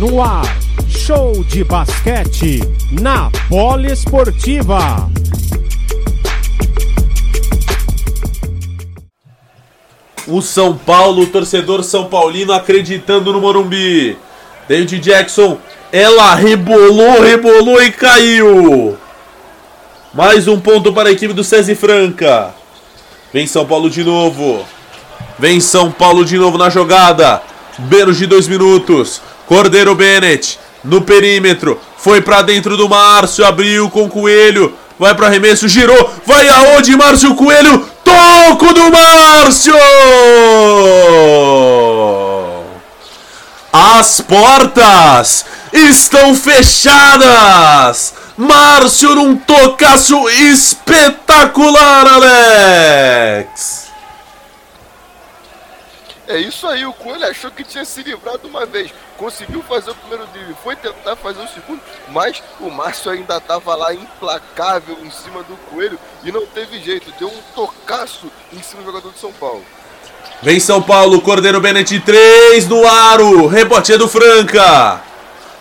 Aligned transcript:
No 0.00 0.22
ar, 0.22 0.46
show 0.88 1.44
de 1.44 1.62
basquete 1.62 2.60
na 2.90 3.30
Poliesportiva. 3.50 5.10
O 10.26 10.40
São 10.40 10.74
Paulo, 10.74 11.24
o 11.24 11.26
torcedor 11.26 11.84
São 11.84 12.06
Paulino 12.06 12.54
acreditando 12.54 13.30
no 13.30 13.42
Morumbi. 13.42 14.16
David 14.66 15.00
Jackson, 15.00 15.58
ela 15.92 16.34
rebolou, 16.34 17.20
rebolou 17.20 17.82
e 17.82 17.92
caiu. 17.92 18.96
Mais 20.14 20.48
um 20.48 20.58
ponto 20.58 20.94
para 20.94 21.10
a 21.10 21.12
equipe 21.12 21.34
do 21.34 21.44
César 21.44 21.76
Franca. 21.76 22.54
Vem 23.34 23.46
São 23.46 23.66
Paulo 23.66 23.90
de 23.90 24.02
novo. 24.02 24.64
Vem 25.38 25.60
São 25.60 25.92
Paulo 25.92 26.24
de 26.24 26.38
novo 26.38 26.56
na 26.56 26.70
jogada. 26.70 27.42
Menos 27.78 28.16
de 28.16 28.26
dois 28.26 28.48
minutos. 28.48 29.20
Cordeiro 29.50 29.96
Bennett 29.96 30.60
no 30.84 31.02
perímetro. 31.02 31.80
Foi 31.98 32.20
para 32.20 32.40
dentro 32.40 32.76
do 32.76 32.88
Márcio. 32.88 33.44
Abriu 33.44 33.90
com 33.90 34.08
Coelho. 34.08 34.72
Vai 34.96 35.12
para 35.12 35.26
arremesso. 35.26 35.66
Girou. 35.66 36.08
Vai 36.24 36.48
aonde, 36.48 36.96
Márcio 36.96 37.34
Coelho? 37.34 37.84
Toco 38.04 38.72
do 38.72 38.92
Márcio! 38.92 39.74
As 43.72 44.20
portas 44.20 45.44
estão 45.72 46.32
fechadas! 46.34 48.14
Márcio 48.36 49.16
num 49.16 49.36
tocaço 49.36 50.28
espetacular, 50.28 52.06
Alex! 52.06 53.79
É 56.30 56.38
isso 56.38 56.64
aí, 56.68 56.86
o 56.86 56.92
Coelho 56.92 57.26
achou 57.26 57.50
que 57.50 57.64
tinha 57.64 57.84
se 57.84 58.04
livrado 58.04 58.46
uma 58.46 58.64
vez. 58.64 58.94
Conseguiu 59.16 59.64
fazer 59.64 59.90
o 59.90 59.94
primeiro 59.96 60.24
drible, 60.28 60.54
foi 60.62 60.76
tentar 60.76 61.16
fazer 61.16 61.40
o 61.40 61.48
segundo, 61.48 61.80
mas 62.08 62.40
o 62.60 62.70
Márcio 62.70 63.10
ainda 63.10 63.38
estava 63.38 63.74
lá 63.74 63.92
implacável 63.92 64.96
em 65.02 65.10
cima 65.10 65.42
do 65.42 65.56
Coelho 65.68 65.98
e 66.22 66.30
não 66.30 66.46
teve 66.46 66.78
jeito. 66.78 67.12
Deu 67.18 67.26
um 67.26 67.42
tocaço 67.52 68.30
em 68.52 68.62
cima 68.62 68.80
do 68.82 68.86
jogador 68.86 69.10
de 69.10 69.18
São 69.18 69.32
Paulo. 69.32 69.64
Vem 70.40 70.60
São 70.60 70.80
Paulo, 70.80 71.20
Cordeiro 71.20 71.60
Bennett 71.60 71.98
3 71.98 72.68
no 72.68 72.86
aro, 72.86 73.48
rebote 73.48 73.92
é 73.92 73.98
do 73.98 74.06
Franca. 74.06 75.02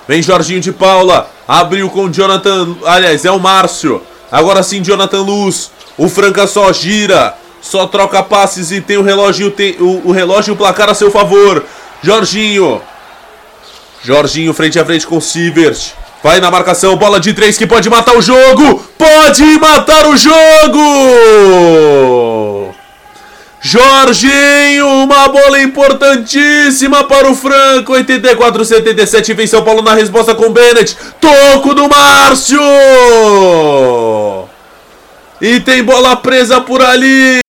Vem 0.08 0.22
Jorginho 0.22 0.62
de 0.62 0.72
Paula, 0.72 1.32
abriu 1.48 1.90
com 1.90 2.12
Jonathan, 2.12 2.78
aliás, 2.86 3.26
é 3.26 3.32
o 3.32 3.40
Márcio. 3.40 4.04
Agora 4.32 4.62
sim, 4.62 4.84
Jonathan 4.84 5.22
Luz. 5.22 5.72
O 5.98 6.08
Franca 6.08 6.46
só 6.46 6.72
gira, 6.72 7.36
só 7.62 7.88
troca 7.88 8.24
passes 8.24 8.72
e 8.72 8.82
tem 8.82 8.98
o 8.98 9.04
relógio, 9.04 9.52
tem 9.52 9.76
o, 9.80 10.10
o 10.10 10.12
relógio 10.12 10.52
e 10.52 10.54
o 10.54 10.58
placar 10.58 10.90
a 10.90 10.94
seu 10.94 11.12
favor. 11.12 11.66
Jorginho. 12.02 12.82
Jorginho 14.04 14.54
frente 14.54 14.80
a 14.80 14.86
frente 14.86 15.06
com 15.06 15.20
Sivert. 15.20 15.94
Vai 16.24 16.40
na 16.40 16.52
marcação, 16.52 16.98
bola 16.98 17.20
de 17.20 17.34
três 17.34 17.58
que 17.58 17.66
pode 17.66 17.90
matar 17.90 18.16
o 18.16 18.22
jogo. 18.22 18.84
Pode 18.98 19.44
matar 19.60 20.06
o 20.08 20.18
jogo. 20.18 20.80
Jorginho, 23.62 24.88
uma 25.04 25.28
bola 25.28 25.62
importantíssima 25.62 27.04
para 27.04 27.30
o 27.30 27.36
Franco. 27.36 27.94
84-77 27.94 29.34
vem 29.34 29.48
São 29.48 29.64
Paulo 29.64 29.82
na 29.82 29.94
resposta 29.94 30.34
com 30.34 30.50
Bennett. 30.50 30.98
Toco 31.20 31.74
do 31.74 31.90
Márcio. 31.90 32.60
E 35.42 35.60
tem 35.62 35.84
bola 35.84 36.16
presa 36.16 36.62
por 36.62 36.82
ali. 36.82 37.40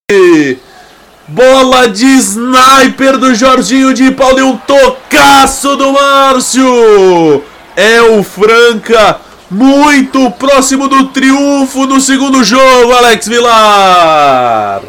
Bola 1.28 1.88
de 1.88 2.06
sniper 2.16 3.16
do 3.16 3.34
Jorginho 3.34 3.94
de 3.94 4.10
Paulo 4.10 4.38
e 4.40 4.42
um 4.42 4.56
tocaço 4.56 5.76
do 5.76 5.92
Márcio. 5.92 7.44
É 7.76 8.02
o 8.02 8.22
Franca 8.24 9.20
muito 9.48 10.30
próximo 10.32 10.88
do 10.88 11.08
triunfo 11.08 11.86
no 11.86 12.00
segundo 12.00 12.42
jogo, 12.42 12.92
Alex 12.92 13.28
Vilar. 13.28 14.82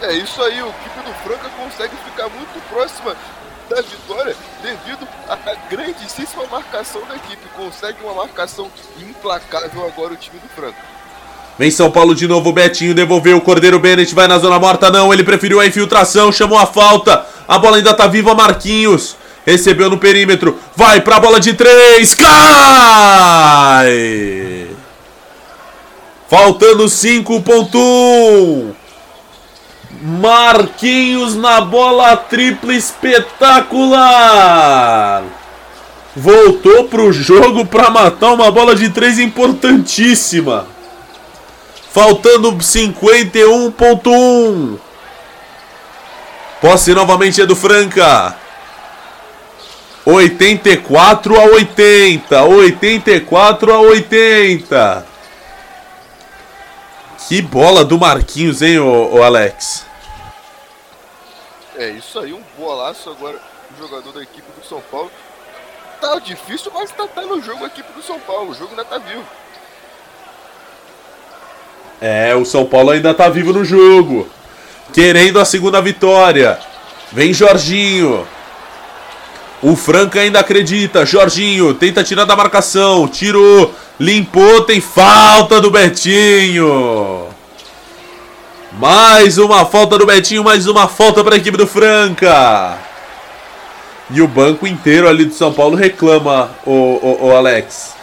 É 0.00 0.12
isso 0.14 0.42
aí, 0.42 0.62
o 0.62 0.68
equipe 0.68 1.00
do 1.04 1.12
Franca 1.22 1.50
consegue 1.58 1.94
ficar 2.04 2.28
muito 2.28 2.68
próxima 2.70 3.14
da 3.68 3.82
vitória 3.82 4.36
devido 4.62 5.06
à 5.28 5.36
grandíssima 5.68 6.46
marcação 6.50 7.02
da 7.06 7.16
equipe. 7.16 7.42
Consegue 7.56 8.02
uma 8.02 8.14
marcação 8.14 8.70
implacável 8.98 9.86
agora 9.86 10.14
o 10.14 10.16
time 10.16 10.38
do 10.38 10.48
Franca. 10.48 10.95
Vem 11.58 11.70
São 11.70 11.90
Paulo 11.90 12.14
de 12.14 12.28
novo, 12.28 12.52
Betinho 12.52 12.94
devolveu, 12.94 13.38
o 13.38 13.40
Cordeiro 13.40 13.78
Bennett 13.78 14.14
vai 14.14 14.28
na 14.28 14.38
zona 14.38 14.58
morta, 14.58 14.90
não, 14.90 15.10
ele 15.10 15.24
preferiu 15.24 15.58
a 15.58 15.66
infiltração, 15.66 16.30
chamou 16.30 16.58
a 16.58 16.66
falta, 16.66 17.24
a 17.48 17.58
bola 17.58 17.78
ainda 17.78 17.94
tá 17.94 18.06
viva, 18.06 18.34
Marquinhos, 18.34 19.16
recebeu 19.46 19.88
no 19.88 19.96
perímetro, 19.96 20.58
vai 20.76 21.00
pra 21.00 21.18
bola 21.18 21.40
de 21.40 21.54
três, 21.54 22.14
cai! 22.14 23.86
Faltando 26.28 26.84
5.1, 26.84 28.72
Marquinhos 30.02 31.34
na 31.36 31.62
bola 31.62 32.18
tripla 32.18 32.74
espetacular! 32.74 35.24
Voltou 36.14 36.84
pro 36.84 37.10
jogo 37.12 37.64
para 37.64 37.90
matar 37.90 38.32
uma 38.32 38.50
bola 38.50 38.74
de 38.74 38.90
três 38.90 39.18
importantíssima. 39.18 40.75
Faltando 41.96 42.52
51.1. 42.52 44.78
Posse 46.60 46.92
novamente 46.92 47.40
é 47.40 47.46
do 47.46 47.56
Franca. 47.56 48.36
84 50.04 51.40
a 51.40 51.44
80. 51.44 52.44
84 52.44 53.72
a 53.72 53.80
80. 53.80 55.06
Que 57.26 57.40
bola 57.40 57.82
do 57.82 57.98
Marquinhos, 57.98 58.60
hein, 58.60 58.78
ô, 58.78 59.14
ô 59.14 59.22
Alex? 59.22 59.86
É 61.76 61.88
isso 61.88 62.18
aí, 62.18 62.34
um 62.34 62.42
bolaço 62.58 63.08
agora 63.08 63.40
do 63.70 63.78
jogador 63.78 64.12
da 64.12 64.22
equipe 64.22 64.46
do 64.60 64.68
São 64.68 64.82
Paulo. 64.90 65.10
Tá 65.98 66.18
difícil, 66.18 66.70
mas 66.74 66.90
tá, 66.90 67.06
tá 67.06 67.22
no 67.22 67.40
jogo 67.40 67.64
a 67.64 67.68
equipe 67.68 67.90
do 67.94 68.02
São 68.02 68.20
Paulo. 68.20 68.50
O 68.50 68.54
jogo 68.54 68.72
ainda 68.72 68.84
tá 68.84 68.98
vivo. 68.98 69.24
É, 72.00 72.34
o 72.34 72.44
São 72.44 72.64
Paulo 72.64 72.90
ainda 72.90 73.14
tá 73.14 73.28
vivo 73.28 73.52
no 73.52 73.64
jogo. 73.64 74.28
Querendo 74.92 75.40
a 75.40 75.44
segunda 75.44 75.80
vitória. 75.80 76.58
Vem 77.12 77.32
Jorginho. 77.32 78.26
O 79.62 79.74
Franca 79.74 80.20
ainda 80.20 80.40
acredita. 80.40 81.06
Jorginho 81.06 81.74
tenta 81.74 82.04
tirar 82.04 82.24
da 82.24 82.36
marcação. 82.36 83.08
Tirou. 83.08 83.74
Limpou. 83.98 84.62
Tem 84.62 84.80
falta 84.80 85.60
do 85.60 85.70
Betinho. 85.70 87.26
Mais 88.72 89.38
uma 89.38 89.64
falta 89.64 89.98
do 89.98 90.06
Betinho. 90.06 90.44
Mais 90.44 90.66
uma 90.66 90.86
falta 90.86 91.24
para 91.24 91.34
a 91.34 91.38
equipe 91.38 91.56
do 91.56 91.66
Franca. 91.66 92.78
E 94.08 94.22
o 94.22 94.28
banco 94.28 94.66
inteiro 94.66 95.08
ali 95.08 95.24
do 95.24 95.34
São 95.34 95.52
Paulo 95.52 95.74
reclama, 95.76 96.50
o, 96.64 96.70
o, 96.70 97.26
o 97.26 97.36
Alex. 97.36 97.96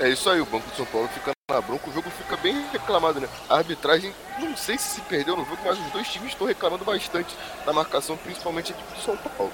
É 0.00 0.08
isso 0.08 0.28
aí, 0.28 0.40
o 0.40 0.46
Banco 0.46 0.68
de 0.70 0.76
São 0.76 0.86
Paulo 0.86 1.08
fica 1.14 1.37
na 1.50 1.62
bronca, 1.62 1.88
o 1.88 1.92
jogo 1.94 2.10
fica 2.10 2.36
bem 2.36 2.62
reclamado, 2.70 3.20
né? 3.20 3.28
A 3.48 3.56
arbitragem, 3.56 4.12
não 4.38 4.54
sei 4.54 4.76
se 4.76 4.96
se 4.96 5.00
perdeu 5.00 5.34
no 5.34 5.46
jogo, 5.46 5.56
mas 5.64 5.78
os 5.78 5.92
dois 5.92 6.06
times 6.06 6.32
estão 6.32 6.46
reclamando 6.46 6.84
bastante 6.84 7.34
da 7.64 7.72
marcação, 7.72 8.18
principalmente 8.18 8.74
do 8.74 9.02
São 9.02 9.16
Paulo. 9.16 9.50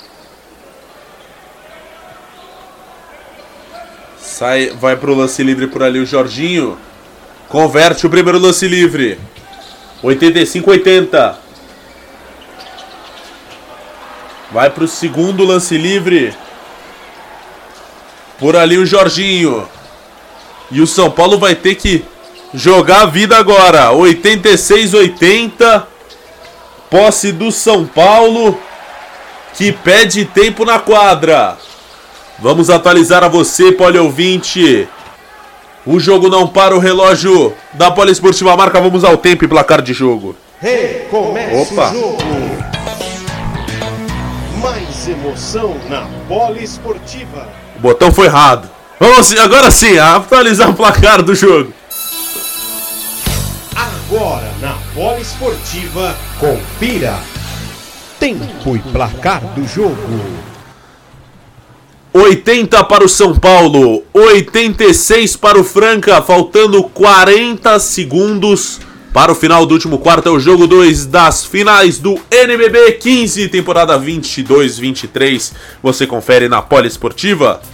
Sai, 4.18 4.70
vai 4.70 4.96
pro 4.96 5.14
lance 5.14 5.40
livre 5.44 5.68
por 5.68 5.84
ali 5.84 6.00
o 6.00 6.06
Jorginho. 6.06 6.76
Converte 7.48 8.08
o 8.08 8.10
primeiro 8.10 8.40
lance 8.40 8.66
livre. 8.66 9.20
85-80. 10.02 11.36
Vai 14.50 14.68
pro 14.68 14.88
segundo 14.88 15.44
lance 15.44 15.78
livre. 15.78 16.34
Por 18.36 18.56
ali 18.56 18.78
o 18.78 18.84
Jorginho. 18.84 19.68
E 20.70 20.80
o 20.80 20.86
São 20.86 21.10
Paulo 21.10 21.38
vai 21.38 21.54
ter 21.54 21.74
que 21.74 22.04
jogar 22.52 23.02
a 23.02 23.06
vida 23.06 23.36
agora. 23.36 23.90
86-80. 23.92 25.84
Posse 26.90 27.32
do 27.32 27.50
São 27.50 27.84
Paulo. 27.84 28.58
Que 29.54 29.72
pede 29.72 30.24
tempo 30.24 30.64
na 30.64 30.78
quadra. 30.78 31.56
Vamos 32.38 32.70
atualizar 32.70 33.22
a 33.22 33.28
você, 33.28 33.70
poliouvinte. 33.70 34.88
O 35.86 36.00
jogo 36.00 36.28
não 36.28 36.46
para 36.48 36.74
o 36.74 36.78
relógio 36.78 37.54
da 37.74 37.90
Poliesportiva 37.90 38.56
Marca. 38.56 38.80
Vamos 38.80 39.04
ao 39.04 39.16
tempo 39.16 39.44
e 39.44 39.48
placar 39.48 39.82
de 39.82 39.92
jogo. 39.92 40.34
Recomeça 40.60 41.74
Opa. 41.74 41.90
o 41.90 41.94
jogo. 41.94 42.18
Mais 44.60 45.08
emoção 45.08 45.76
na 45.88 46.06
Poliesportiva. 46.26 47.48
O 47.76 47.80
botão 47.80 48.10
foi 48.12 48.26
errado. 48.26 48.73
Vamos 48.98 49.32
agora 49.36 49.70
sim 49.70 49.98
atualizar 49.98 50.70
o 50.70 50.74
placar 50.74 51.22
do 51.22 51.34
jogo. 51.34 51.72
Agora 53.74 54.52
na 54.60 54.74
Poliesportiva, 54.94 56.16
confira. 56.38 57.18
Tempo 58.20 58.76
e 58.76 58.78
placar 58.78 59.40
do 59.54 59.66
jogo. 59.66 60.44
80 62.12 62.84
para 62.84 63.04
o 63.04 63.08
São 63.08 63.34
Paulo, 63.34 64.04
86 64.14 65.36
para 65.36 65.58
o 65.58 65.64
Franca, 65.64 66.22
faltando 66.22 66.84
40 66.84 67.80
segundos 67.80 68.80
para 69.12 69.32
o 69.32 69.34
final 69.34 69.66
do 69.66 69.74
último 69.74 69.98
quarto. 69.98 70.28
É 70.28 70.32
o 70.32 70.38
jogo 70.38 70.68
2 70.68 71.06
das 71.06 71.44
finais 71.44 71.98
do 71.98 72.16
NBB 72.30 72.92
15, 72.92 73.48
temporada 73.48 73.98
22-23. 73.98 75.52
Você 75.82 76.06
confere 76.06 76.48
na 76.48 76.62
Poliesportiva. 76.62 77.60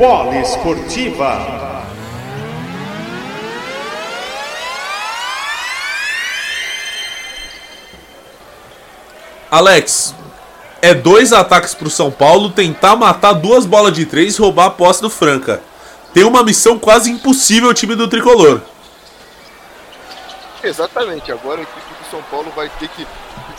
Poliesportiva. 0.00 1.84
Alex, 9.50 10.14
é 10.80 10.94
dois 10.94 11.34
ataques 11.34 11.74
para 11.74 11.86
o 11.86 11.90
São 11.90 12.10
Paulo 12.10 12.48
tentar 12.48 12.96
matar 12.96 13.34
duas 13.34 13.66
bolas 13.66 13.92
de 13.92 14.06
três 14.06 14.36
e 14.36 14.40
roubar 14.40 14.68
a 14.68 14.70
posse 14.70 15.02
do 15.02 15.10
Franca. 15.10 15.60
Tem 16.14 16.24
uma 16.24 16.42
missão 16.42 16.78
quase 16.78 17.10
impossível 17.10 17.68
o 17.68 17.74
time 17.74 17.94
do 17.94 18.08
tricolor. 18.08 18.62
Exatamente, 20.64 21.30
agora 21.30 21.60
a 21.60 21.64
equipe 21.64 22.02
do 22.02 22.10
São 22.10 22.22
Paulo 22.30 22.50
vai 22.56 22.70
ter 22.80 22.88
que 22.88 23.06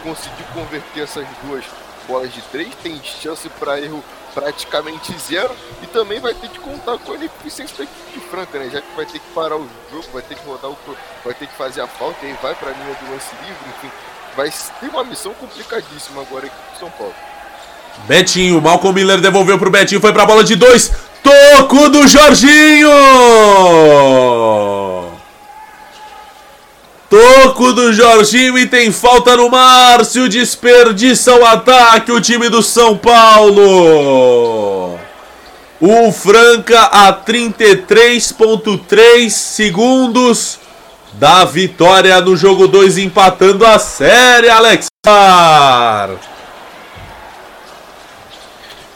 conseguir 0.02 0.46
converter 0.56 1.04
essas 1.04 1.28
duas 1.44 1.64
bolas 2.08 2.34
de 2.34 2.42
três, 2.42 2.74
tem 2.82 3.00
chance 3.04 3.48
para 3.60 3.80
erro 3.80 4.04
praticamente 4.34 5.14
zero 5.20 5.56
e 5.82 5.88
também 5.88 6.20
vai 6.20 6.34
ter 6.34 6.50
que 6.50 6.60
contar 6.60 6.98
com 6.98 7.12
a 7.14 7.16
ineficiência 7.16 7.78
da 7.78 7.84
equipe 7.84 8.20
de 8.20 8.20
Franca, 8.28 8.60
né? 8.60 8.70
Já 8.72 8.82
que 8.82 8.96
vai 8.96 9.06
ter 9.06 9.20
que 9.20 9.30
parar 9.34 9.58
o 9.58 9.68
jogo, 9.92 10.06
vai 10.14 10.22
ter 10.22 10.36
que 10.36 10.46
rodar 10.46 10.72
o 10.72 10.78
vai 11.24 11.34
ter 11.34 11.48
que 11.48 11.56
fazer 11.56 11.82
a 11.82 11.88
falta 11.88 12.18
e 12.24 12.30
aí 12.30 12.38
vai 12.42 12.56
para 12.56 12.70
a 12.70 12.74
linha 12.74 12.96
do 12.96 13.12
lance 13.12 13.36
livre, 13.46 13.70
enfim, 13.78 13.92
vai 14.36 14.52
ter 14.80 14.88
uma 14.88 15.04
missão 15.04 15.34
complicadíssima 15.34 16.22
agora 16.22 16.46
aqui 16.46 16.56
pro 16.70 16.80
São 16.80 16.90
Paulo. 16.92 17.14
Betinho, 18.08 18.62
Malcolm 18.62 18.94
Miller 18.94 19.20
devolveu 19.20 19.60
pro 19.60 19.70
Betinho, 19.70 20.02
foi 20.02 20.14
pra 20.14 20.26
bola 20.26 20.44
de 20.44 20.56
dois. 20.56 20.92
Toco 21.22 21.90
do 21.90 22.08
Jorginho! 22.08 22.90
Toco 27.12 27.74
do 27.74 27.92
Jorginho 27.92 28.58
e 28.58 28.66
tem 28.66 28.90
falta 28.90 29.36
no 29.36 29.50
Márcio. 29.50 30.30
Desperdiça 30.30 31.36
o 31.36 31.46
ataque 31.46 32.10
o 32.10 32.22
time 32.22 32.48
do 32.48 32.64
São 32.64 32.98
Paulo. 32.98 34.98
O 35.82 36.12
Franca 36.14 36.84
a 36.84 37.12
33,3 37.12 39.30
segundos 39.30 40.58
da 41.12 41.44
vitória 41.44 42.22
no 42.22 42.38
jogo 42.38 42.66
2, 42.66 43.00
empatando 43.00 43.66
a 43.66 43.78
série, 43.78 44.48
Alex. 44.48 44.88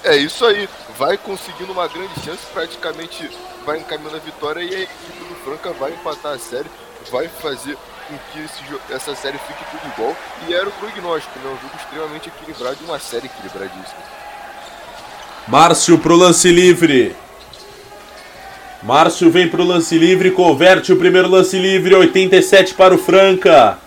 É 0.05 0.15
isso 0.15 0.45
aí, 0.45 0.69
vai 0.97 1.17
conseguindo 1.17 1.73
uma 1.73 1.89
grande 1.89 2.13
chance, 2.23 2.45
praticamente 2.53 3.29
vai 3.65 3.79
encaminhando 3.79 4.15
a 4.15 4.19
vitória 4.19 4.61
e 4.61 4.73
a 4.73 4.79
equipe 4.79 5.25
do 5.27 5.35
Franca 5.43 5.73
vai 5.73 5.91
empatar 5.91 6.31
a 6.31 6.39
série, 6.39 6.71
vai 7.11 7.27
fazer 7.27 7.77
com 8.07 8.15
que 8.31 8.39
esse, 8.39 8.93
essa 8.93 9.15
série 9.15 9.37
fique 9.37 9.63
tudo 9.71 9.93
igual. 9.93 10.15
E 10.47 10.53
era 10.53 10.67
o 10.67 10.71
prognóstico, 10.71 11.39
né? 11.39 11.45
Um 11.45 11.61
jogo 11.61 11.75
extremamente 11.77 12.29
equilibrado 12.29 12.77
e 12.81 12.85
uma 12.85 12.99
série 12.99 13.25
equilibradíssima. 13.25 14.03
Márcio 15.47 15.97
pro 15.97 16.15
lance 16.15 16.51
livre. 16.51 17.15
Márcio 18.81 19.31
vem 19.31 19.47
para 19.47 19.61
o 19.61 19.65
lance 19.65 19.97
livre, 19.97 20.31
converte 20.31 20.93
o 20.93 20.97
primeiro 20.97 21.27
lance 21.27 21.57
livre, 21.57 21.95
87 21.95 22.75
para 22.75 22.93
o 22.93 22.97
Franca, 22.97 23.79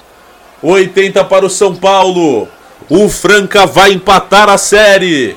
80 0.60 1.24
para 1.24 1.46
o 1.46 1.50
São 1.50 1.74
Paulo. 1.74 2.48
O 2.88 3.08
Franca 3.08 3.66
vai 3.66 3.92
empatar 3.92 4.48
a 4.48 4.58
série. 4.58 5.36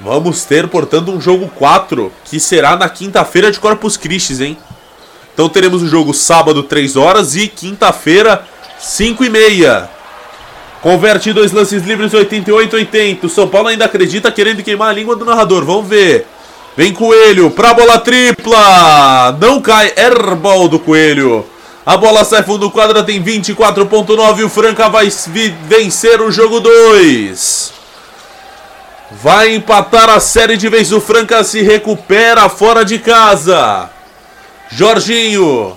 Vamos 0.00 0.44
ter, 0.44 0.68
portanto, 0.68 1.12
um 1.12 1.20
jogo 1.20 1.48
4, 1.48 2.12
que 2.24 2.40
será 2.40 2.76
na 2.76 2.88
quinta-feira 2.88 3.50
de 3.50 3.60
Corpus 3.60 3.96
Christi, 3.96 4.42
hein? 4.42 4.58
Então 5.34 5.48
teremos 5.48 5.82
o 5.82 5.88
jogo 5.88 6.12
sábado, 6.12 6.62
3 6.62 6.96
horas, 6.96 7.34
e 7.36 7.48
quinta-feira, 7.48 8.44
5 8.78 9.24
e 9.24 9.30
meia. 9.30 9.88
Converte 10.82 11.32
dois 11.32 11.52
lances 11.52 11.84
livres, 11.84 12.12
88-80. 12.12 13.24
O 13.24 13.28
São 13.28 13.46
Paulo 13.46 13.68
ainda 13.68 13.84
acredita 13.84 14.32
querendo 14.32 14.64
queimar 14.64 14.90
a 14.90 14.92
língua 14.92 15.14
do 15.14 15.24
narrador. 15.24 15.64
Vamos 15.64 15.86
ver. 15.86 16.26
Vem 16.76 16.92
Coelho 16.92 17.52
pra 17.52 17.72
bola 17.72 18.00
tripla. 18.00 19.38
Não 19.40 19.62
cai. 19.62 19.92
Airball 19.96 20.66
do 20.68 20.80
Coelho. 20.80 21.46
A 21.86 21.96
bola 21.96 22.24
sai 22.24 22.42
fundo 22.42 22.68
quadra, 22.68 23.04
tem 23.04 23.22
24.9. 23.22 24.44
O 24.44 24.48
Franca 24.48 24.88
vai 24.88 25.08
vencer 25.68 26.20
o 26.20 26.32
jogo 26.32 26.58
2. 26.58 27.72
Vai 29.22 29.54
empatar 29.54 30.10
a 30.10 30.18
série 30.18 30.56
de 30.56 30.68
vez. 30.68 30.90
O 30.90 31.00
Franca 31.00 31.44
se 31.44 31.62
recupera 31.62 32.48
fora 32.48 32.84
de 32.84 32.98
casa. 32.98 33.88
Jorginho. 34.76 35.76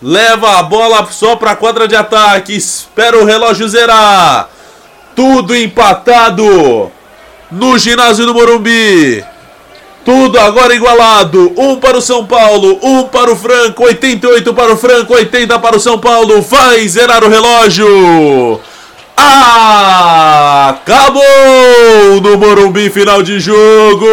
Leva 0.00 0.58
a 0.58 0.62
bola 0.62 1.06
só 1.10 1.36
para 1.36 1.52
a 1.52 1.56
quadra 1.56 1.86
de 1.86 1.94
ataque. 1.94 2.54
Espera 2.54 3.18
o 3.18 3.24
relógio 3.24 3.68
zerar. 3.68 4.48
Tudo 5.14 5.54
empatado 5.54 6.90
no 7.50 7.78
ginásio 7.78 8.26
do 8.26 8.34
Morumbi. 8.34 9.24
Tudo 10.04 10.40
agora 10.40 10.74
igualado. 10.74 11.52
Um 11.56 11.76
para 11.76 11.98
o 11.98 12.02
São 12.02 12.26
Paulo, 12.26 12.80
um 12.82 13.04
para 13.04 13.30
o 13.30 13.36
Franco, 13.36 13.84
88 13.84 14.52
para 14.52 14.72
o 14.72 14.76
Franco, 14.76 15.14
80 15.14 15.58
para 15.60 15.76
o 15.76 15.80
São 15.80 15.98
Paulo. 15.98 16.42
Vai 16.42 16.88
zerar 16.88 17.22
o 17.22 17.28
relógio. 17.28 18.60
Acabou 20.68 21.22
no 22.20 22.36
Morumbi 22.38 22.90
final 22.90 23.22
de 23.22 23.38
jogo. 23.38 24.06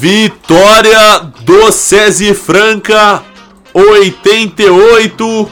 Vitória 0.00 1.32
do 1.40 1.72
Cesi 1.72 2.32
Franca 2.32 3.20
88 3.74 5.50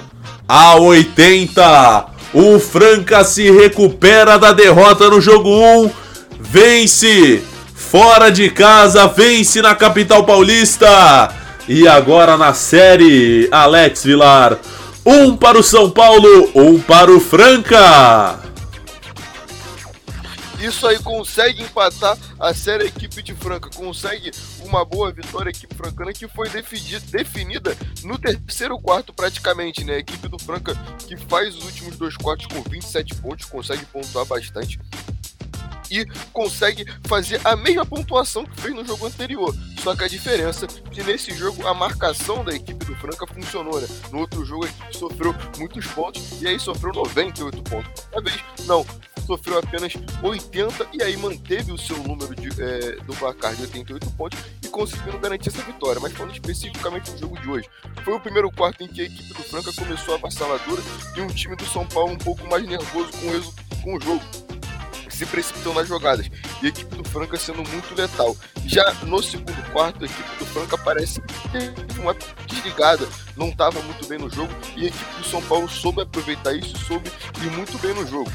a 0.49 0.77
80. 0.77 2.07
O 2.33 2.61
Franca 2.61 3.25
se 3.25 3.51
recupera 3.51 4.39
da 4.39 4.53
derrota 4.53 5.11
no 5.11 5.21
jogo 5.21 5.51
1, 5.51 5.91
vence 6.39 7.43
fora 7.75 8.31
de 8.31 8.49
casa, 8.49 9.09
vence 9.09 9.61
na 9.61 9.75
capital 9.75 10.23
paulista. 10.23 11.29
E 11.69 11.89
agora 11.89 12.37
na 12.37 12.55
série, 12.55 13.49
Alex 13.51 14.05
Vilar. 14.05 14.59
Um 15.05 15.37
para 15.37 15.59
o 15.59 15.63
São 15.63 15.91
Paulo, 15.91 16.51
um 16.55 16.79
para 16.79 17.11
o 17.11 17.19
Franca. 17.19 18.46
Isso 20.67 20.85
aí 20.85 20.99
consegue 20.99 21.63
empatar 21.63 22.19
a 22.41 22.53
série 22.53 22.87
equipe 22.87 23.23
de 23.23 23.33
Franca, 23.35 23.71
consegue 23.71 24.33
uma 24.65 24.85
boa 24.85 25.13
vitória 25.13 25.51
equipe 25.51 25.73
francana 25.73 26.13
que 26.13 26.27
foi 26.27 26.49
definida 26.49 27.77
no 28.03 28.19
terceiro 28.19 28.77
quarto 28.77 29.15
praticamente, 29.15 29.85
né? 29.85 29.95
A 29.95 29.99
equipe 29.99 30.27
do 30.27 30.37
Franca 30.41 30.75
que 31.07 31.17
faz 31.17 31.57
os 31.57 31.65
últimos 31.65 31.97
dois 31.97 32.17
quartos 32.17 32.47
com 32.47 32.61
27 32.69 33.15
pontos, 33.15 33.45
consegue 33.45 33.85
pontuar 33.87 34.25
bastante 34.25 34.81
e 35.89 36.05
consegue 36.33 36.85
fazer 37.07 37.41
a 37.45 37.55
mesma 37.55 37.87
pontuação 37.87 38.45
que 38.45 38.61
fez 38.61 38.75
no 38.75 38.85
jogo 38.85 39.07
anterior. 39.07 39.55
Só 39.85 39.95
que 39.95 40.03
a 40.03 40.09
diferença 40.09 40.67
é 40.67 40.91
que 40.91 41.05
nesse 41.05 41.33
jogo 41.33 41.65
a 41.65 41.73
marcação 41.73 42.45
da 42.45 42.53
equipe 42.53 42.85
do 42.85 42.97
Franca 42.97 43.25
funcionou, 43.25 43.81
né? 43.81 43.87
No 44.11 44.19
outro 44.19 44.45
jogo 44.45 44.65
a 44.65 44.69
equipe 44.69 44.97
sofreu 44.97 45.33
muitos 45.59 45.87
pontos 45.87 46.43
e 46.43 46.49
aí 46.49 46.59
sofreu 46.59 46.93
98 46.93 47.63
pontos. 47.63 48.05
Dessa 48.11 48.21
vez, 48.21 48.45
não, 48.67 48.85
sofreu 49.27 49.59
apenas 49.59 49.93
80 50.23 50.89
e 50.93 51.03
aí 51.03 51.17
manteve 51.17 51.73
o 51.73 51.79
seu 51.79 51.97
número 51.99 52.35
de, 52.35 52.49
é, 52.63 52.97
do 53.05 53.15
placar 53.15 53.55
de 53.55 53.63
88 53.63 54.11
pontos 54.13 54.39
e 54.63 54.69
conseguindo 54.69 55.19
garantir 55.19 55.49
essa 55.49 55.63
vitória. 55.63 56.01
Mas 56.01 56.13
falando 56.13 56.33
especificamente 56.33 57.11
do 57.13 57.19
jogo 57.19 57.41
de 57.41 57.51
hoje, 57.51 57.69
foi 58.05 58.15
o 58.15 58.21
primeiro 58.21 58.51
quarto 58.51 58.83
em 58.85 58.89
que 58.89 59.03
a 59.03 59.05
equipe 59.05 59.35
do 59.35 59.43
Franca 59.43 59.73
começou 59.73 60.15
a 60.15 60.19
avassaladora 60.19 60.83
e 61.17 61.21
um 61.21 61.27
time 61.27 61.57
do 61.57 61.67
São 61.67 61.87
Paulo 61.87 62.13
um 62.13 62.19
pouco 62.19 62.47
mais 62.49 62.67
nervoso 62.67 63.11
com 63.13 63.29
o, 63.29 63.83
com 63.83 63.97
o 63.97 64.01
jogo 64.01 64.23
se 65.17 65.25
precipitou 65.25 65.73
nas 65.73 65.89
jogadas. 65.89 66.29
E 66.63 66.67
a 66.67 66.69
equipe 66.69 66.95
do 66.95 67.05
Franca 67.09 67.39
sendo 67.39 67.67
muito 67.71 67.95
letal. 67.95 68.37
Já 68.67 68.93
no 69.05 69.23
segundo 69.23 69.73
quarto, 69.73 70.05
a 70.05 70.07
equipe 70.07 70.39
do 70.39 70.47
Franca 70.47 70.77
parece 70.77 71.23
uma 71.99 72.15
desligada, 72.47 73.09
não 73.37 73.49
estava 73.49 73.81
muito 73.83 74.07
bem 74.07 74.19
no 74.19 74.29
jogo. 74.29 74.53
E 74.77 74.85
a 74.85 74.89
equipe 74.89 75.15
do 75.19 75.25
São 75.25 75.41
Paulo 75.43 75.69
soube 75.69 76.03
aproveitar 76.03 76.53
isso, 76.53 76.77
soube 76.79 77.11
ir 77.43 77.51
muito 77.51 77.79
bem 77.79 77.95
no 77.95 78.07
jogo. 78.07 78.31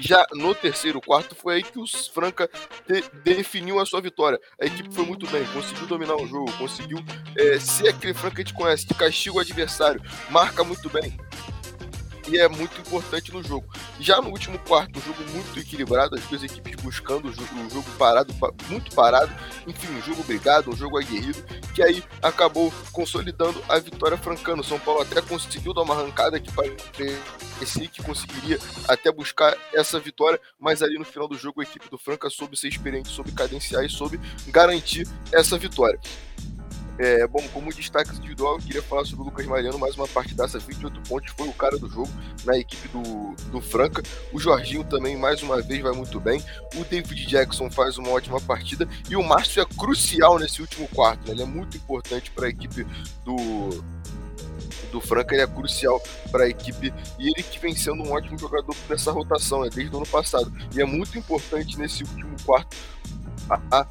Já 0.00 0.26
no 0.32 0.54
terceiro 0.54 1.00
quarto 1.00 1.34
foi 1.34 1.56
aí 1.56 1.62
que 1.62 1.78
o 1.78 1.84
Franca 2.12 2.48
de, 2.88 3.02
definiu 3.22 3.78
a 3.78 3.86
sua 3.86 4.00
vitória. 4.00 4.40
A 4.60 4.64
equipe 4.64 4.92
foi 4.92 5.04
muito 5.04 5.26
bem, 5.28 5.44
conseguiu 5.52 5.86
dominar 5.86 6.16
o 6.16 6.26
jogo, 6.26 6.50
conseguiu 6.56 6.98
é, 7.36 7.58
ser 7.60 7.88
aquele 7.88 8.14
Franca 8.14 8.36
que 8.36 8.40
a 8.40 8.44
gente 8.44 8.54
conhece, 8.54 8.86
que 8.86 8.94
castiga 8.94 9.36
o 9.36 9.40
adversário, 9.40 10.02
marca 10.30 10.64
muito 10.64 10.88
bem. 10.88 11.18
E 12.30 12.38
é 12.38 12.48
muito 12.48 12.80
importante 12.80 13.32
no 13.32 13.42
jogo. 13.42 13.66
Já 13.98 14.20
no 14.20 14.28
último 14.28 14.56
quarto, 14.60 15.00
um 15.00 15.02
jogo 15.02 15.20
muito 15.32 15.58
equilibrado, 15.58 16.14
as 16.14 16.24
duas 16.26 16.44
equipes 16.44 16.76
buscando 16.80 17.28
o 17.28 17.32
jogo, 17.32 17.48
o 17.66 17.70
jogo 17.70 17.90
parado, 17.98 18.32
muito 18.68 18.94
parado, 18.94 19.32
enfim, 19.66 19.88
um 19.92 20.00
jogo 20.00 20.22
brigado, 20.22 20.70
um 20.70 20.76
jogo 20.76 20.96
aguerrido, 20.96 21.42
que 21.74 21.82
aí 21.82 22.04
acabou 22.22 22.72
consolidando 22.92 23.60
a 23.68 23.80
vitória 23.80 24.16
francana. 24.16 24.62
O 24.62 24.64
São 24.64 24.78
Paulo 24.78 25.02
até 25.02 25.20
conseguiu 25.20 25.74
dar 25.74 25.82
uma 25.82 25.94
arrancada 25.94 26.38
que 26.38 26.52
parecia 26.52 27.88
que 27.88 28.02
conseguiria 28.02 28.58
até 28.86 29.10
buscar 29.10 29.56
essa 29.74 29.98
vitória, 29.98 30.40
mas 30.58 30.82
ali 30.82 30.98
no 30.98 31.04
final 31.04 31.26
do 31.26 31.36
jogo 31.36 31.60
a 31.60 31.64
equipe 31.64 31.90
do 31.90 31.98
Franca 31.98 32.30
soube 32.30 32.56
ser 32.56 32.68
experiente, 32.68 33.08
soube 33.08 33.32
cadenciar 33.32 33.84
e 33.84 33.88
soube 33.90 34.20
garantir 34.46 35.06
essa 35.32 35.58
vitória. 35.58 35.98
É, 37.02 37.26
bom, 37.26 37.42
como 37.54 37.72
destaque 37.72 38.14
individual, 38.14 38.56
eu 38.56 38.58
queria 38.58 38.82
falar 38.82 39.06
sobre 39.06 39.22
o 39.22 39.24
Lucas 39.24 39.46
Mariano, 39.46 39.78
mais 39.78 39.96
uma 39.96 40.06
partidaça, 40.06 40.58
28 40.58 41.00
pontos, 41.08 41.32
foi 41.34 41.48
o 41.48 41.52
cara 41.54 41.78
do 41.78 41.88
jogo 41.88 42.10
na 42.44 42.58
equipe 42.58 42.88
do, 42.88 43.34
do 43.50 43.58
Franca. 43.58 44.02
O 44.34 44.38
Jorginho 44.38 44.84
também, 44.84 45.16
mais 45.16 45.42
uma 45.42 45.62
vez, 45.62 45.80
vai 45.80 45.92
muito 45.92 46.20
bem. 46.20 46.44
O 46.74 46.84
David 46.84 47.26
Jackson 47.26 47.70
faz 47.70 47.96
uma 47.96 48.10
ótima 48.10 48.38
partida. 48.38 48.86
E 49.08 49.16
o 49.16 49.22
Márcio 49.22 49.62
é 49.62 49.64
crucial 49.64 50.38
nesse 50.38 50.60
último 50.60 50.86
quarto, 50.88 51.26
né? 51.26 51.32
ele 51.32 51.42
é 51.42 51.46
muito 51.46 51.74
importante 51.74 52.30
para 52.32 52.44
a 52.44 52.50
equipe 52.50 52.86
do, 53.24 53.82
do 54.92 55.00
Franca 55.00 55.34
ele 55.34 55.42
é 55.42 55.46
crucial 55.46 56.02
para 56.30 56.44
a 56.44 56.48
equipe 56.50 56.92
e 57.18 57.28
ele 57.28 57.42
que 57.42 57.58
vem 57.58 57.74
sendo 57.74 58.02
um 58.02 58.12
ótimo 58.12 58.38
jogador 58.38 58.76
dessa 58.86 59.10
rotação, 59.10 59.62
né, 59.62 59.70
desde 59.74 59.94
o 59.94 59.96
ano 59.96 60.06
passado. 60.06 60.52
E 60.76 60.82
é 60.82 60.84
muito 60.84 61.16
importante 61.16 61.78
nesse 61.78 62.04
último 62.04 62.36
quarto 62.44 62.76
a, 63.70 63.86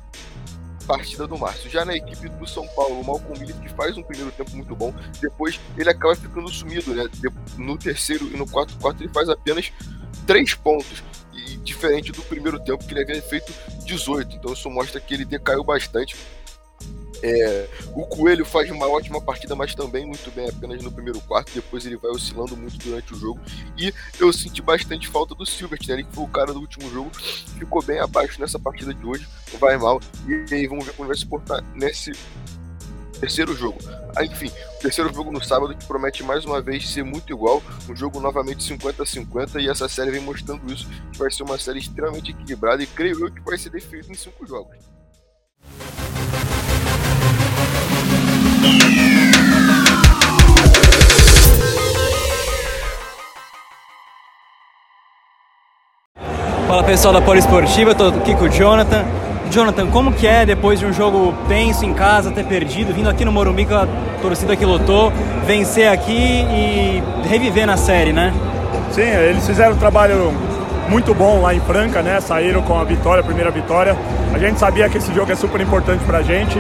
partida 0.90 1.28
do 1.28 1.38
Márcio. 1.38 1.70
Já 1.70 1.86
na 1.86 1.96
equipe 1.96 2.28
do 2.28 2.48
São 2.48 2.68
Paulo, 2.70 3.00
o 3.00 3.06
Malcolm 3.06 3.40
Miller 3.40 3.56
que 3.58 3.70
faz 3.70 3.96
um 3.96 4.02
primeiro 4.02 4.32
tempo 4.32 4.56
muito 4.56 4.76
bom, 4.76 4.92
depois 5.22 5.60
ele 5.78 5.88
acaba 5.88 6.16
ficando 6.16 6.50
sumido, 6.50 6.96
né? 6.96 7.08
No 7.60 7.78
terceiro 7.78 8.26
e 8.34 8.36
no 8.36 8.50
quarto 8.50 8.76
quarto 8.80 9.04
ele 9.04 9.14
faz 9.14 9.30
apenas 9.30 9.72
três 10.26 10.56
pontos. 10.56 11.04
E 11.32 11.58
diferente 11.58 12.12
do 12.12 12.24
primeiro 12.24 12.60
tempo 12.60 12.84
que 12.84 12.92
ele 12.92 13.04
havia 13.04 13.22
feito 13.22 13.54
18. 13.86 14.36
Então 14.36 14.52
isso 14.52 14.68
mostra 14.68 15.00
que 15.00 15.14
ele 15.14 15.26
decaiu 15.26 15.64
bastante 15.64 16.16
é, 17.22 17.68
o 17.94 18.06
Coelho 18.06 18.46
faz 18.46 18.70
uma 18.72 18.88
ótima 18.88 19.22
partida, 19.22 19.56
mas 19.56 19.76
também 19.76 20.06
muito 20.06 20.32
bem 20.32 20.50
apenas 20.50 20.82
no 20.84 20.92
primeiro 20.92 21.20
quarto. 21.22 21.52
Depois 21.54 21.86
ele 21.86 21.98
vai 21.98 22.12
oscilando 22.12 22.56
muito 22.56 22.78
durante 22.78 23.14
o 23.14 23.18
jogo. 23.18 23.40
E 23.78 23.94
eu 24.20 24.32
senti 24.32 24.62
bastante 24.62 25.08
falta 25.08 25.36
do 25.36 25.46
Silvert, 25.46 25.88
né? 25.88 25.96
Ele 25.96 26.04
que 26.04 26.16
foi 26.16 26.24
o 26.24 26.28
cara 26.28 26.54
do 26.54 26.60
último 26.60 26.90
jogo, 26.90 27.12
ficou 27.58 27.82
bem 27.82 28.00
abaixo 28.00 28.40
nessa 28.40 28.60
partida 28.60 28.94
de 28.94 29.06
hoje, 29.06 29.28
vai 29.60 29.78
mal. 29.78 30.00
E 30.28 30.54
aí 30.54 30.68
vamos 30.68 30.86
ver 30.86 30.94
como 30.94 31.08
vai 31.08 31.18
se 31.18 31.26
portar 31.26 31.64
nesse 31.74 32.12
terceiro 33.20 33.54
jogo. 33.56 33.78
Ah, 34.16 34.24
enfim, 34.24 34.50
terceiro 34.82 35.14
jogo 35.14 35.32
no 35.32 35.44
sábado 35.44 35.76
que 35.76 35.86
promete 35.86 36.24
mais 36.24 36.46
uma 36.46 36.62
vez 36.62 36.90
ser 36.90 37.04
muito 37.04 37.32
igual, 37.32 37.62
um 37.90 37.96
jogo 37.96 38.20
novamente 38.20 38.64
50-50 38.64 39.62
e 39.62 39.70
essa 39.70 39.90
série 39.90 40.12
vem 40.12 40.22
mostrando 40.22 40.72
isso, 40.72 40.88
que 41.12 41.20
vai 41.20 41.30
ser 41.30 41.44
uma 41.44 41.58
série 41.58 41.80
extremamente 41.80 42.32
equilibrada 42.32 42.82
e 42.82 42.88
creio 42.88 43.26
eu 43.26 43.32
que 43.32 43.42
vai 43.42 43.58
ser 43.58 43.70
definido 43.70 44.12
em 44.12 44.16
cinco 44.16 44.48
jogos. 44.48 44.78
Fala 56.70 56.84
pessoal 56.84 57.12
da 57.12 57.20
Poliesportiva, 57.20 57.96
tô 57.96 58.10
aqui 58.10 58.36
com 58.36 58.46
o 58.46 58.48
Jonathan. 58.48 59.04
Jonathan, 59.50 59.88
como 59.88 60.14
que 60.14 60.28
é 60.28 60.46
depois 60.46 60.78
de 60.78 60.86
um 60.86 60.94
jogo 60.94 61.34
tenso 61.48 61.84
em 61.84 61.96
casa, 61.96 62.30
até 62.30 62.44
perdido, 62.44 62.94
vindo 62.94 63.10
aqui 63.10 63.26
no 63.26 63.32
Morumbi 63.32 63.66
com 63.66 63.74
a 63.74 63.88
torcida 64.22 64.56
que 64.56 64.64
lutou, 64.64 65.12
vencer 65.48 65.88
aqui 65.88 66.14
e 66.14 67.04
reviver 67.28 67.66
na 67.66 67.76
série, 67.76 68.14
né? 68.14 68.32
Sim, 68.92 69.02
eles 69.02 69.48
fizeram 69.48 69.74
um 69.74 69.78
trabalho 69.80 70.32
muito 70.90 71.14
bom 71.14 71.42
lá 71.42 71.54
em 71.54 71.60
Franca, 71.60 72.02
né? 72.02 72.20
Saíram 72.20 72.62
com 72.64 72.78
a 72.78 72.84
vitória, 72.84 73.22
a 73.22 73.24
primeira 73.24 73.52
vitória. 73.52 73.96
A 74.34 74.38
gente 74.40 74.60
sabia 74.60 74.90
que 74.90 74.98
esse 74.98 75.14
jogo 75.14 75.32
é 75.32 75.36
super 75.36 75.62
importante 75.62 76.04
pra 76.04 76.22
gente. 76.22 76.58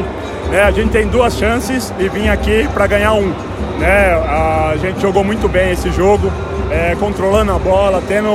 Né? 0.50 0.62
A 0.62 0.72
gente 0.72 0.92
tem 0.92 1.08
duas 1.08 1.36
chances 1.36 1.94
e 2.00 2.08
vim 2.08 2.30
aqui 2.30 2.68
para 2.74 2.86
ganhar 2.88 3.14
um. 3.14 3.34
Né? 3.80 4.14
A 4.14 4.76
gente 4.80 5.02
jogou 5.02 5.24
muito 5.24 5.48
bem 5.48 5.72
esse 5.72 5.90
jogo, 5.92 6.32
é, 6.70 6.96
controlando 7.00 7.52
a 7.52 7.60
bola, 7.60 8.02
tendo 8.08 8.30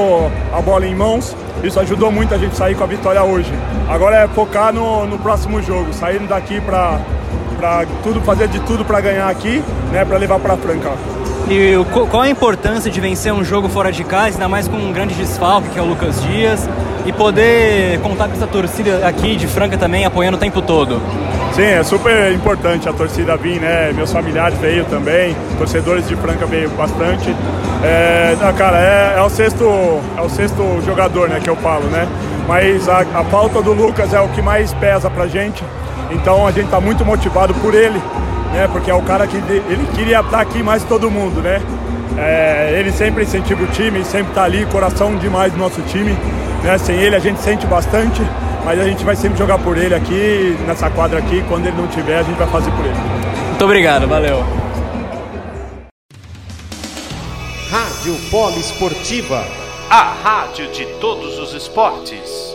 a 0.53 0.61
bola 0.61 0.87
em 0.87 0.95
mãos. 0.95 1.37
Isso 1.63 1.79
ajudou 1.81 2.11
muito 2.11 2.35
a 2.35 2.39
gente 2.39 2.57
sair 2.57 2.75
com 2.75 2.85
a 2.85 2.87
vitória 2.87 3.23
hoje. 3.23 3.53
Agora 3.89 4.17
é 4.17 4.29
focar 4.29 4.73
no, 4.73 5.07
no 5.07 5.19
próximo 5.19 5.63
jogo, 5.63 5.93
saindo 5.93 6.27
daqui 6.27 6.61
para 6.61 7.01
tudo 8.03 8.21
fazer 8.21 8.49
de 8.49 8.61
tudo 8.61 8.85
para 8.85 9.01
ganhar 9.01 9.29
aqui, 9.29 9.63
né, 9.91 10.05
para 10.05 10.19
levar 10.19 10.39
para 10.39 10.57
Franca. 10.57 10.91
E 11.49 11.75
qual 12.11 12.23
a 12.23 12.29
importância 12.29 12.91
de 12.91 13.01
vencer 13.01 13.33
um 13.33 13.45
jogo 13.45 13.69
fora 13.69 13.93
de 13.93 14.03
casa, 14.03 14.37
ainda 14.37 14.49
mais 14.49 14.67
com 14.67 14.77
um 14.77 14.93
grande 14.93 15.15
desfalque 15.15 15.69
que 15.69 15.79
é 15.79 15.83
o 15.83 15.85
Lucas 15.85 16.23
Dias, 16.23 16.69
e 17.05 17.13
poder 17.13 18.01
contar 18.01 18.29
com 18.29 18.35
essa 18.35 18.47
torcida 18.47 19.07
aqui 19.07 19.37
de 19.37 19.47
Franca 19.47 19.77
também 19.77 20.07
apoiando 20.07 20.37
o 20.39 20.41
tempo 20.41 20.63
todo? 20.63 21.01
Sim, 21.53 21.67
é 21.67 21.83
super 21.85 22.33
importante 22.33 22.89
a 22.89 22.93
torcida 22.93 23.37
vir, 23.37 23.61
né? 23.61 23.93
Meus 23.93 24.11
familiares 24.11 24.59
veio 24.59 24.85
também, 24.87 25.37
torcedores 25.59 26.09
de 26.09 26.17
Franca 26.17 26.47
veio 26.47 26.69
bastante. 26.71 27.35
É, 27.85 28.35
cara, 28.57 28.79
é, 28.79 29.19
é, 29.19 29.23
o 29.23 29.29
sexto, 29.29 29.65
é 30.17 30.23
o 30.23 30.29
sexto 30.29 30.83
jogador, 30.85 31.29
né, 31.29 31.41
que 31.43 31.49
eu 31.49 31.57
falo, 31.57 31.85
né? 31.85 32.09
Mas 32.49 32.89
a, 32.89 33.01
a 33.01 33.25
falta 33.25 33.61
do 33.61 33.73
Lucas 33.73 34.13
é 34.15 34.21
o 34.21 34.29
que 34.29 34.41
mais 34.41 34.73
pesa 34.75 35.11
pra 35.11 35.27
gente. 35.27 35.63
Então 36.11 36.47
a 36.47 36.51
gente 36.51 36.71
tá 36.71 36.81
muito 36.81 37.05
motivado 37.05 37.55
por 37.55 37.75
ele, 37.75 38.01
né? 38.54 38.68
Porque 38.73 38.90
é 38.90 38.94
o 38.94 39.02
cara 39.02 39.26
que 39.26 39.37
ele 39.37 39.87
queria 39.94 40.20
estar 40.20 40.40
aqui 40.40 40.62
mais 40.62 40.82
todo 40.84 41.11
mundo, 41.11 41.42
né? 41.42 41.61
É, 42.16 42.76
ele 42.78 42.92
sempre 42.92 43.25
incentiva 43.25 43.62
o 43.64 43.66
time, 43.66 44.04
sempre 44.04 44.32
tá 44.32 44.44
ali, 44.44 44.64
coração 44.66 45.16
demais 45.16 45.52
do 45.52 45.58
nosso 45.58 45.82
time. 45.82 46.16
Né? 46.62 46.78
Sem 46.78 46.96
ele 46.96 47.16
a 47.16 47.18
gente 47.18 47.40
sente 47.40 47.66
bastante, 47.66 48.23
mas 48.64 48.80
a 48.80 48.84
gente 48.84 49.04
vai 49.04 49.16
sempre 49.16 49.37
jogar 49.37 49.58
por 49.58 49.76
ele 49.76 49.94
aqui, 49.94 50.56
nessa 50.66 50.88
quadra 50.88 51.18
aqui. 51.18 51.44
Quando 51.49 51.66
ele 51.66 51.76
não 51.76 51.88
tiver, 51.88 52.18
a 52.18 52.23
gente 52.23 52.37
vai 52.38 52.46
fazer 52.46 52.70
por 52.70 52.84
ele. 52.84 52.96
Muito 53.49 53.64
obrigado, 53.64 54.06
valeu. 54.06 54.44
Rádio 57.70 58.14
Polo 58.30 58.58
Esportiva. 58.58 59.44
A 59.90 60.12
rádio 60.23 60.68
de 60.68 60.87
todos 61.00 61.38
os 61.38 61.52
esportes. 61.52 62.53